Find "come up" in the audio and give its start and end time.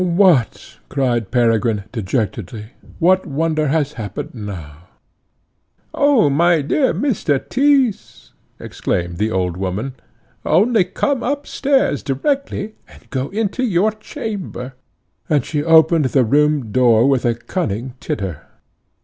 10.85-11.45